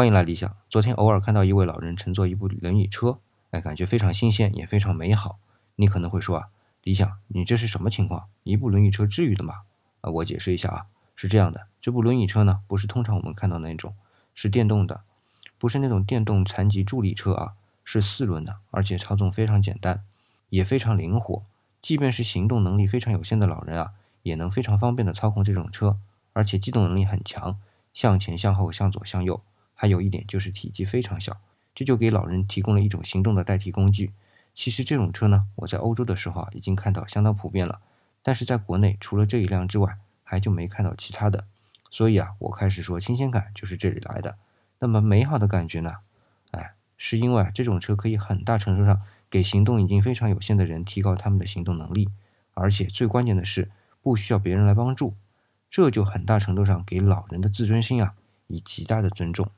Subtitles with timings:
[0.00, 0.56] 欢迎来理想。
[0.70, 3.18] 昨天偶尔看到一位老人乘坐一部轮椅车，
[3.50, 5.38] 哎，感觉非常新鲜，也非常美好。
[5.76, 6.48] 你可能会说啊，
[6.82, 8.24] 理想，你这是什么情况？
[8.42, 9.56] 一部轮椅车至于的吗？
[10.00, 13.94] 啊，我解释一下啊，是这样的，这部轮椅车呢，不是通常我们看到那种，
[14.32, 15.02] 是电动的，
[15.58, 17.52] 不是那种电动残疾助力车啊，
[17.84, 20.02] 是四轮的，而且操纵非常简单，
[20.48, 21.42] 也非常灵活，
[21.82, 23.90] 即便是行动能力非常有限的老人啊，
[24.22, 25.98] 也能非常方便的操控这种车，
[26.32, 27.58] 而且机动能力很强，
[27.92, 29.42] 向前、向后、向左、向右。
[29.80, 31.40] 还有一点就是体积非常小，
[31.74, 34.12] 这就给老人提供了一种行动的代替工具。
[34.54, 37.80] 其实这种车呢，我在欧洲的时候啊，已经看到相当普遍了，
[38.22, 41.46] 但是在国内除了这一辆之外，还就没看到其他的。
[41.90, 44.36] 所以啊，我开始说新鲜感就是这里来的。
[44.80, 45.94] 那么美好的感觉呢？
[46.50, 52.10] 哎，是因为啊，这种车可以很大程度上给行动已经非常有限的人提高他们的行动能力，
[52.52, 53.70] 而且最关键的是
[54.02, 55.14] 不需要别人来帮助，
[55.70, 58.12] 这就很大程度上给老人的自尊心啊
[58.48, 59.50] 以极大的尊重。